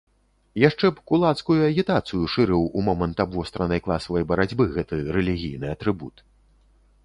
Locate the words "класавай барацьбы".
3.89-4.63